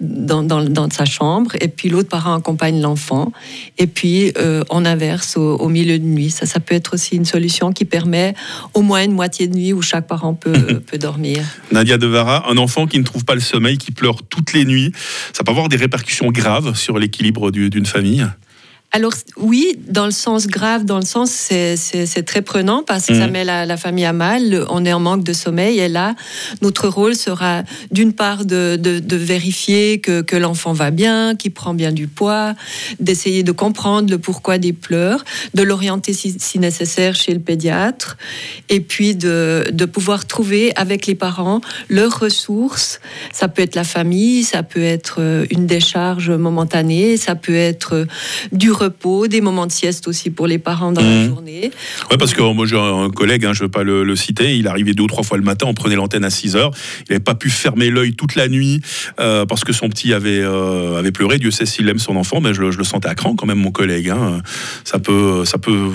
dans, 0.00 0.42
dans, 0.42 0.64
dans 0.64 0.90
sa 0.90 1.04
chambre 1.04 1.52
et 1.60 1.68
puis 1.68 1.90
l'autre 1.90 2.08
parent 2.08 2.34
accompagne 2.34 2.80
l'enfant 2.80 3.30
et 3.78 3.86
puis 3.86 4.32
euh, 4.36 4.64
on 4.68 4.84
inverse 4.84 5.36
au, 5.36 5.54
au, 5.58 5.68
milieu 5.68 5.96
de 6.00 6.04
nuit. 6.04 6.30
Ça, 6.30 6.44
ça 6.44 6.58
peut 6.58 6.74
être 6.74 6.94
aussi 6.94 7.14
une 7.14 7.24
solution 7.24 7.70
qui 7.70 7.84
permet 7.84 8.34
au 8.74 8.82
moins 8.82 9.04
une 9.04 9.12
moitié 9.12 9.46
de 9.46 9.54
nuit 9.54 9.72
où 9.72 9.82
chaque 9.82 10.08
parent 10.08 10.34
peut, 10.34 10.58
mmh. 10.58 10.80
peut 10.80 10.98
dormir. 10.98 11.44
Nadia 11.70 11.98
Devara, 11.98 12.50
un 12.50 12.56
enfant 12.56 12.88
qui 12.88 12.95
ne 12.98 13.04
trouve 13.04 13.24
pas 13.24 13.34
le 13.34 13.40
sommeil, 13.40 13.78
qui 13.78 13.92
pleure 13.92 14.22
toutes 14.28 14.52
les 14.52 14.64
nuits, 14.64 14.92
ça 15.32 15.44
peut 15.44 15.50
avoir 15.50 15.68
des 15.68 15.76
répercussions 15.76 16.30
graves 16.30 16.74
sur 16.74 16.98
l'équilibre 16.98 17.50
d'une 17.50 17.86
famille 17.86 18.26
alors 18.92 19.12
oui, 19.36 19.78
dans 19.88 20.06
le 20.06 20.10
sens 20.10 20.46
grave, 20.46 20.84
dans 20.84 20.98
le 20.98 21.04
sens 21.04 21.30
c'est 21.30 22.22
très 22.24 22.40
prenant 22.40 22.82
parce 22.82 23.06
que 23.06 23.14
ça 23.14 23.26
mhm. 23.26 23.32
met 23.32 23.44
la, 23.44 23.76
famille 23.76 24.06
à 24.06 24.12
mal. 24.12 24.64
On 24.70 24.84
est 24.86 24.92
en 24.92 25.00
manque 25.00 25.22
de 25.22 25.32
sommeil 25.34 25.78
et 25.80 25.88
là, 25.88 26.14
notre 26.62 26.88
rôle 26.88 27.14
sera 27.14 27.62
d'une 27.90 28.14
part 28.14 28.44
de, 28.46 28.78
vérifier 29.16 30.00
que, 30.00 30.36
l'enfant 30.36 30.72
va 30.72 30.90
bien, 30.90 31.34
qu'il 31.34 31.52
prend 31.52 31.74
bien 31.74 31.92
du 31.92 32.06
poids, 32.06 32.54
d'essayer 33.00 33.42
de 33.42 33.52
comprendre 33.52 34.10
le 34.10 34.18
pourquoi 34.18 34.58
des 34.58 34.72
pleurs, 34.72 35.24
de 35.54 35.62
l'orienter 35.62 36.12
si, 36.12 36.58
nécessaire 36.58 37.14
chez 37.14 37.34
le 37.34 37.40
pédiatre 37.40 38.16
et 38.68 38.80
puis 38.80 39.14
de, 39.14 39.84
pouvoir 39.92 40.26
trouver 40.26 40.72
avec 40.74 41.06
les 41.06 41.14
parents 41.14 41.60
leurs 41.88 42.18
ressources. 42.18 43.00
Ça 43.32 43.48
peut 43.48 43.62
être 43.62 43.74
la 43.74 43.84
famille, 43.84 44.42
ça 44.42 44.62
peut 44.62 44.82
être 44.82 45.16
euh, 45.20 45.46
une 45.50 45.66
décharge 45.66 46.30
momentanée, 46.30 47.16
ça 47.16 47.34
peut 47.34 47.54
être 47.54 47.94
euh, 47.94 48.06
du 48.52 48.72
repos, 48.76 49.26
des 49.26 49.40
moments 49.40 49.66
de 49.66 49.72
sieste 49.72 50.08
aussi 50.08 50.30
pour 50.30 50.46
les 50.46 50.58
parents 50.58 50.92
dans 50.92 51.02
la 51.02 51.24
mmh. 51.24 51.28
journée. 51.28 51.70
Oui, 52.10 52.16
parce 52.18 52.34
que 52.34 52.42
moi 52.42 52.66
j'ai 52.66 52.78
un 52.78 53.10
collègue, 53.10 53.44
hein, 53.44 53.52
je 53.52 53.62
ne 53.62 53.66
veux 53.66 53.70
pas 53.70 53.82
le, 53.82 54.16
citer, 54.16 54.56
il 54.56 54.68
arrivait 54.68 54.94
deux 54.94 55.04
ou 55.04 55.08
trois 55.08 55.24
fois 55.24 55.36
le 55.36 55.44
matin, 55.44 55.66
on 55.68 55.74
prenait 55.74 55.96
l'antenne 55.96 56.24
à 56.24 56.30
6 56.30 56.56
heures, 56.56 56.70
il 57.00 57.12
n'avait 57.12 57.22
pas 57.22 57.34
pu 57.34 57.50
fermer 57.50 57.90
l'œil 57.90 58.14
toute 58.14 58.34
la 58.34 58.48
nuit 58.48 58.80
euh, 59.20 59.46
parce 59.46 59.64
que 59.64 59.72
son 59.72 59.88
petit 59.88 60.12
avait, 60.12 60.40
euh, 60.40 60.98
avait 60.98 61.12
pleuré, 61.12 61.38
Dieu 61.38 61.50
sait 61.50 61.66
s'il 61.66 61.88
aime 61.88 61.98
son 61.98 62.16
enfant, 62.16 62.40
mais 62.40 62.54
je, 62.54 62.62
le 62.62 62.84
sentais 62.84 63.08
à 63.08 63.14
cran 63.14 63.34
quand 63.34 63.46
même 63.46 63.58
mon 63.58 63.70
collègue. 63.70 64.10
Hein. 64.10 64.42
Ça, 64.84 64.98
peut, 64.98 65.44
ça 65.44 65.58
peut 65.58 65.90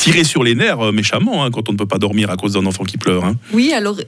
tirer 0.00 0.24
sur 0.24 0.42
les 0.42 0.54
nerfs 0.54 0.80
euh, 0.80 0.92
méchamment 0.92 1.44
hein, 1.44 1.50
quand 1.50 1.68
on 1.68 1.72
ne 1.72 1.76
peut 1.76 1.86
pas 1.86 1.98
dormir 1.98 2.30
à 2.30 2.36
cause 2.36 2.54
d'un 2.54 2.64
enfant 2.64 2.84
qui 2.84 2.96
pleure. 2.96 3.34
Oui, 3.52 3.72
alors 3.72 3.98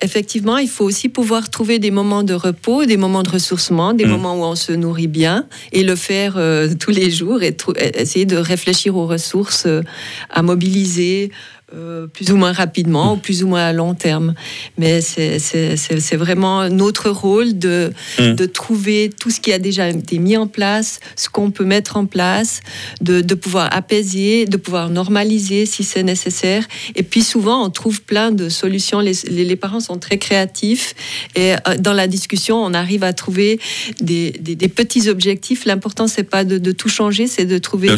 effectivement, 0.00 0.58
il 0.58 0.68
faut 0.68 0.84
aussi 0.84 1.08
pouvoir 1.08 1.50
trouver 1.50 1.78
des 1.78 1.90
moments 1.90 2.22
de 2.22 2.34
repos, 2.34 2.86
des 2.86 2.96
moments 2.96 3.22
de 3.22 3.30
ressourcement, 3.30 3.92
des 3.92 4.06
mm. 4.06 4.10
moments 4.10 4.34
où 4.34 4.44
on 4.44 4.56
se 4.56 4.72
nourrit 4.72 5.08
bien 5.08 5.46
et 5.72 5.82
le 5.82 5.94
faire 5.94 6.34
euh, 6.36 6.70
tous 6.78 6.90
les 6.90 7.10
jours 7.10 7.42
et 7.42 7.54
essayer 7.94 8.24
de 8.24 8.36
réfléchir 8.36 8.96
aux 8.96 9.06
ressources 9.06 9.64
euh, 9.66 9.82
à 10.30 10.42
mobiliser 10.42 11.30
euh, 11.74 12.06
plus 12.06 12.32
ou 12.32 12.36
moins 12.36 12.52
rapidement 12.52 13.14
ou 13.14 13.16
plus 13.16 13.42
ou 13.42 13.48
moins 13.48 13.64
à 13.64 13.72
long 13.72 13.94
terme. 13.94 14.34
Mais 14.76 15.00
c'est 15.00 16.16
vraiment 16.16 16.68
notre 16.68 17.08
rôle 17.08 17.58
de, 17.58 17.92
mm. 18.18 18.34
de 18.34 18.46
trouver 18.46 19.10
tout 19.18 19.30
ce 19.30 19.40
qui 19.40 19.52
a 19.52 19.58
déjà 19.58 19.88
été 19.88 20.18
mis 20.18 20.36
en 20.36 20.46
place, 20.46 21.00
ce 21.16 21.30
qu'on 21.30 21.50
peut 21.50 21.64
mettre 21.64 21.96
en 21.96 22.04
place, 22.04 22.60
de, 23.00 23.22
de, 23.22 23.34
pouvoir 23.34 23.74
apaiser, 23.74 24.44
de 24.44 24.56
pouvoir 24.58 24.90
normaliser 24.90 25.64
si 25.64 25.82
c'est 25.82 26.02
nécessaire. 26.02 26.64
Et 26.94 27.02
puis 27.02 27.22
souvent, 27.22 27.64
on 27.64 27.70
trouve 27.70 28.02
plein 28.02 28.32
de 28.32 28.50
solutions. 28.50 29.00
Les, 29.00 29.14
les, 29.28 29.56
parents 29.56 29.80
sont 29.80 29.98
très 29.98 30.18
créatifs 30.18 30.94
et 31.36 31.54
euh, 31.54 31.76
dans 31.78 31.94
la 31.94 32.06
discussion, 32.06 32.62
on 32.62 32.74
arrive 32.74 33.04
à 33.04 33.12
trouver 33.12 33.58
des, 34.00 34.32
des, 34.32 34.68
petits 34.68 35.08
objectifs. 35.08 35.64
L'important, 35.64 36.06
c'est 36.06 36.24
pas 36.24 36.44
de, 36.44 36.58
de, 36.58 36.72
tout 36.72 36.88
changer, 36.88 37.26
c'est 37.26 37.46
de 37.46 37.58
trouver 37.58 37.88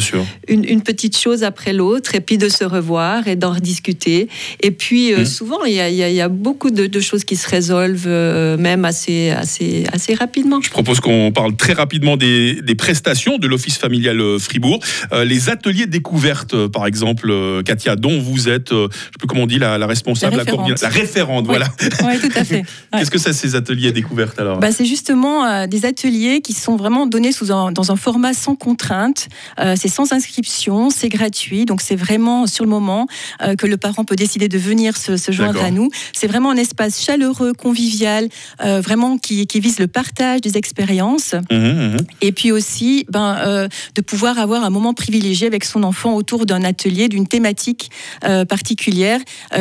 une, 0.47 0.63
une, 0.63 0.81
petite 0.81 1.17
chose 1.17 1.43
après 1.43 1.73
l'autre 1.73 2.15
et 2.15 2.21
puis 2.21 2.37
de 2.37 2.47
se 2.47 2.63
revoir 2.63 3.27
et 3.27 3.35
d'en 3.35 3.51
discuter. 3.65 4.29
Et 4.61 4.71
puis, 4.71 5.13
euh, 5.13 5.21
mmh. 5.21 5.25
souvent, 5.25 5.63
il 5.65 5.73
y, 5.73 5.75
y, 5.75 6.21
a 6.21 6.29
beaucoup 6.29 6.71
de, 6.71 6.99
choses 7.01 7.25
qui 7.25 7.35
se 7.35 7.49
résolvent 7.49 8.05
euh, 8.07 8.57
même 8.57 8.85
assez, 8.85 9.31
assez, 9.31 9.83
assez 9.91 10.13
rapidement. 10.13 10.61
Je 10.61 10.69
propose 10.69 11.01
qu'on 11.01 11.31
parle 11.33 11.55
très 11.57 11.73
rapidement 11.73 12.15
des, 12.15 12.61
des 12.61 12.75
prestations 12.75 13.37
de 13.37 13.47
l'Office 13.47 13.77
familial 13.77 14.21
euh, 14.21 14.39
Fribourg. 14.39 14.79
les 15.25 15.49
ateliers 15.49 15.87
découvertes, 15.87 16.67
par 16.67 16.85
exemple, 16.85 17.33
Katia, 17.65 17.95
dont 17.95 18.21
vous 18.21 18.47
êtes, 18.47 18.69
je 18.69 18.87
sais 18.87 19.17
plus 19.19 19.27
comment 19.27 19.43
on 19.43 19.47
dit, 19.47 19.59
la, 19.59 19.77
responsable, 19.85 20.37
la 20.37 20.43
référente, 20.43 20.81
la, 20.81 20.89
référente 20.89 21.45
voilà. 21.45 21.67
Oui, 22.05 22.19
tout 22.19 22.37
à 22.37 22.43
fait. 22.45 22.63
Qu'est-ce 22.93 23.11
que 23.11 23.17
c'est 23.17 23.33
ces 23.33 23.55
ateliers 23.55 23.91
découvertes 23.91 24.39
alors 24.39 24.59
bah, 24.59 24.71
C'est 24.71 24.85
justement 24.85 25.65
des 25.67 25.85
ateliers 25.85 26.41
qui 26.41 26.53
sont 26.53 26.75
vraiment 26.75 27.07
donnés 27.07 27.31
sous 27.31 27.47
dans 27.47 27.91
un 27.91 27.95
format 27.95 28.33
sans 28.33 28.55
contrainte. 28.55 29.27
c'est 29.75 29.87
sans 29.87 30.13
inscription, 30.13 30.89
c'est 30.89 31.09
gratuit, 31.09 31.65
donc 31.65 31.81
c'est 31.81 31.95
vraiment 31.95 32.45
sur 32.47 32.63
le 32.63 32.69
moment 32.69 33.07
que 33.55 33.67
le 33.67 33.77
parent 33.77 34.03
peut 34.03 34.15
décider 34.15 34.47
de 34.47 34.57
venir 34.57 34.97
se, 34.97 35.31
joindre 35.31 35.63
à 35.63 35.71
nous. 35.71 35.89
C'est 36.13 36.27
vraiment 36.27 36.51
un 36.51 36.57
espace 36.57 37.03
chaleureux, 37.03 37.53
convivial, 37.53 38.27
euh, 38.63 38.81
vraiment 38.81 39.17
qui, 39.17 39.45
vise 39.55 39.79
le 39.79 39.87
partage 39.87 40.41
des 40.41 40.57
expériences. 40.57 41.33
Mmh, 41.49 41.55
mmh. 41.55 41.97
Et 42.21 42.31
puis 42.31 42.51
aussi, 42.51 43.05
ben, 43.09 43.37
euh, 43.39 43.67
de 43.95 44.01
pouvoir 44.01 44.37
avoir 44.37 44.63
un 44.63 44.69
moment 44.69 44.93
privilégié 44.93 45.47
avec 45.47 45.63
son 45.63 45.83
enfant 45.83 46.13
autour 46.13 46.45
d'un 46.45 46.63
atelier, 46.63 47.07
d'une 47.07 47.27
thématique 47.27 47.89
euh, 48.23 48.45
particulière 48.45 49.19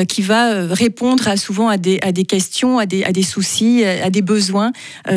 qui 0.09 0.23
va 0.23 0.67
répondre 0.67 1.29
à, 1.29 1.37
souvent 1.37 1.69
à 1.69 1.77
des, 1.77 1.99
à 2.03 2.13
des 2.13 2.25
questions, 2.25 2.79
à 2.79 2.87
des, 2.87 3.05
à 3.05 3.13
des 3.13 3.23
soucis, 3.23 3.85
à 3.85 4.11
des 4.11 4.23
besoins 4.23 4.73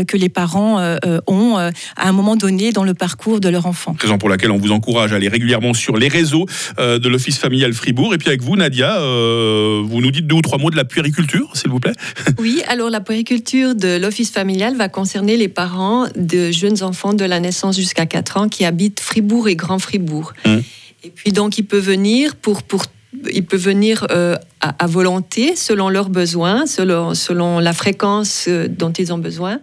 que 0.07 0.17
les 0.17 0.29
parents 0.29 0.79
ont 1.27 1.57
à 1.57 1.71
un 1.97 2.11
moment 2.11 2.35
donné 2.35 2.71
dans 2.71 2.83
le 2.83 2.93
parcours 2.93 3.39
de 3.39 3.49
leur 3.49 3.65
enfant. 3.65 3.95
Raison 3.99 4.17
pour 4.17 4.29
laquelle 4.29 4.51
on 4.51 4.57
vous 4.57 4.71
encourage 4.71 5.13
à 5.13 5.15
aller 5.15 5.27
régulièrement 5.27 5.73
sur 5.73 5.97
les 5.97 6.07
réseaux 6.07 6.45
de 6.77 7.07
l'Office 7.07 7.37
familial 7.37 7.73
Fribourg. 7.73 8.13
Et 8.13 8.17
puis 8.17 8.27
avec 8.27 8.41
vous, 8.41 8.55
Nadia, 8.67 8.99
euh, 8.99 9.81
vous 9.85 10.01
nous 10.01 10.11
dites 10.11 10.27
deux 10.27 10.35
ou 10.35 10.41
trois 10.41 10.57
mots 10.57 10.69
de 10.69 10.75
la 10.75 10.83
puériculture, 10.83 11.49
s'il 11.53 11.69
vous 11.69 11.79
plaît 11.79 11.93
Oui, 12.37 12.61
alors 12.67 12.89
la 12.89 12.99
puériculture 12.99 13.75
de 13.75 13.97
l'Office 13.97 14.29
familial 14.29 14.75
va 14.75 14.89
concerner 14.89 15.37
les 15.37 15.47
parents 15.47 16.07
de 16.17 16.51
jeunes 16.51 16.83
enfants 16.83 17.13
de 17.13 17.23
la 17.23 17.39
naissance 17.39 17.77
jusqu'à 17.77 18.05
4 18.05 18.37
ans 18.37 18.49
qui 18.49 18.65
habitent 18.65 18.99
Fribourg 18.99 19.47
et 19.47 19.55
Grand 19.55 19.79
Fribourg. 19.79 20.33
Hum. 20.45 20.61
Et 21.05 21.11
puis 21.11 21.31
donc 21.31 21.57
il 21.57 21.63
peut 21.63 21.79
venir 21.79 22.35
pour, 22.35 22.61
pour 22.61 22.83
il 23.31 23.45
peut 23.45 23.57
venir 23.57 24.05
euh, 24.11 24.35
à, 24.61 24.87
volonté, 24.87 25.55
selon 25.55 25.89
leurs 25.89 26.09
besoins, 26.09 26.65
selon, 26.65 27.13
selon 27.13 27.59
la 27.59 27.73
fréquence 27.73 28.45
euh, 28.47 28.67
dont 28.67 28.91
ils 28.91 29.13
ont 29.13 29.17
besoin. 29.17 29.59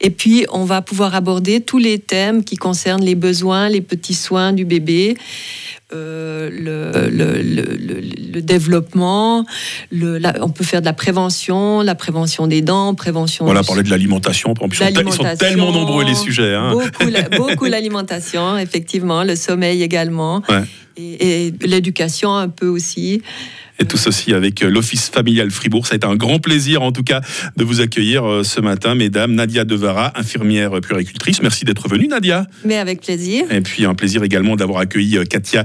Et 0.00 0.10
puis, 0.10 0.46
on 0.52 0.64
va 0.64 0.82
pouvoir 0.82 1.14
aborder 1.14 1.60
tous 1.60 1.78
les 1.78 1.98
thèmes 1.98 2.44
qui 2.44 2.56
concernent 2.56 3.04
les 3.04 3.14
besoins, 3.14 3.68
les 3.68 3.80
petits 3.80 4.14
soins 4.14 4.52
du 4.52 4.64
bébé, 4.64 5.16
euh, 5.92 6.50
le, 6.50 7.08
le, 7.08 8.42
développement, 8.42 9.44
on 9.92 10.50
peut 10.50 10.64
faire 10.64 10.80
de 10.80 10.86
la 10.86 10.92
prévention, 10.92 11.80
la 11.80 11.94
prévention 11.94 12.48
des 12.48 12.60
dents, 12.60 12.94
prévention. 12.94 13.44
Voilà, 13.44 13.62
parler 13.62 13.84
de 13.84 13.90
l'alimentation. 13.90 14.52
Ils 14.60 15.12
sont 15.12 15.36
tellement 15.38 15.70
nombreux 15.72 16.04
les 16.04 16.16
sujets. 16.16 16.54
Hein. 16.54 16.72
Beaucoup, 17.36 17.64
l'alimentation, 17.66 18.58
effectivement, 18.58 19.22
le 19.22 19.36
sommeil 19.36 19.82
également, 19.82 20.42
et 20.96 21.52
l'éducation 21.62 22.34
un 22.34 22.48
peu 22.48 22.66
aussi. 22.66 23.22
Et 23.78 23.84
tout 23.84 23.98
ceci 23.98 24.32
avec 24.32 24.62
euh, 24.62 24.70
l'Office 24.70 25.10
familial 25.10 25.50
Fribourg. 25.50 25.86
Ça 25.86 25.94
a 25.94 25.96
été 25.96 26.06
un 26.06 26.16
grand 26.16 26.38
plaisir, 26.38 26.82
en 26.82 26.92
tout 26.92 27.02
cas, 27.02 27.20
de 27.56 27.64
vous 27.64 27.80
accueillir 27.80 28.24
euh, 28.24 28.42
ce 28.42 28.60
matin, 28.60 28.94
mesdames. 28.94 29.34
Nadia 29.34 29.64
Devara, 29.64 30.12
infirmière 30.18 30.80
puéricultrice. 30.80 31.42
Merci 31.42 31.66
d'être 31.66 31.86
venue, 31.88 32.08
Nadia. 32.08 32.46
Mais 32.64 32.78
avec 32.78 33.02
plaisir. 33.02 33.44
Et 33.50 33.60
puis, 33.60 33.84
un 33.84 33.94
plaisir 33.94 34.22
également 34.22 34.56
d'avoir 34.56 34.80
accueilli 34.80 35.18
euh, 35.18 35.24
Katia 35.24 35.64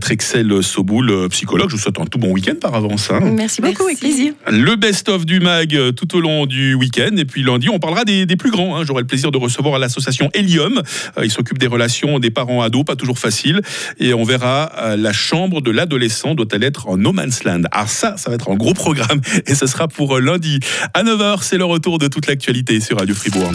Trexel-Soboul, 0.00 1.28
psychologue. 1.30 1.70
Je 1.70 1.76
vous 1.76 1.82
souhaite 1.82 2.00
un 2.00 2.06
tout 2.06 2.18
bon 2.18 2.32
week-end 2.32 2.54
par 2.60 2.74
avance. 2.74 3.10
Hein. 3.10 3.20
Merci 3.20 3.60
beaucoup, 3.60 3.84
avec 3.84 4.00
plaisir. 4.00 4.32
Le 4.50 4.74
best-of 4.76 5.24
du 5.24 5.40
MAG 5.40 5.76
tout 5.94 6.16
au 6.16 6.20
long 6.20 6.46
du 6.46 6.74
week-end. 6.74 7.16
Et 7.16 7.24
puis, 7.24 7.42
lundi, 7.42 7.68
on 7.68 7.78
parlera 7.78 8.04
des, 8.04 8.26
plus 8.36 8.50
grands. 8.50 8.76
Hein. 8.76 8.84
J'aurai 8.84 9.02
le 9.02 9.06
plaisir 9.06 9.30
de 9.30 9.38
recevoir 9.38 9.78
l'association 9.78 10.30
Helium. 10.34 10.82
Il 11.22 11.30
s'occupe 11.30 11.58
des 11.58 11.66
relations 11.66 12.18
des 12.18 12.30
parents-ados, 12.30 12.84
pas 12.84 12.96
toujours 12.96 13.18
facile. 13.18 13.60
Et 14.00 14.12
on 14.12 14.24
verra 14.24 14.96
la 14.96 15.12
chambre 15.12 15.60
de 15.60 15.70
l'adolescent 15.70 16.34
doit-elle 16.34 16.64
être 16.64 16.88
en 16.88 16.96
no 16.96 17.12
man's 17.12 17.43
ah 17.72 17.86
ça, 17.86 18.16
ça 18.16 18.30
va 18.30 18.36
être 18.36 18.50
un 18.50 18.56
gros 18.56 18.74
programme 18.74 19.20
et 19.46 19.54
ce 19.54 19.66
sera 19.66 19.88
pour 19.88 20.18
lundi 20.18 20.60
à 20.94 21.02
9h. 21.02 21.42
C'est 21.42 21.58
le 21.58 21.64
retour 21.64 21.98
de 21.98 22.08
toute 22.08 22.26
l'actualité 22.26 22.80
sur 22.80 22.98
Radio 22.98 23.14
Fribourg. 23.14 23.52